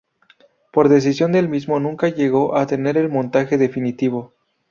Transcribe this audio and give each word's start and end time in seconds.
Por 0.73 0.89
decisión 0.89 1.31
del 1.31 1.47
mismo 1.47 1.79
nunca 1.79 2.07
llegó 2.09 2.57
a 2.57 2.65
tener 2.65 2.97
el 2.97 3.07
montaje 3.09 3.59
definitivo. 3.59 4.33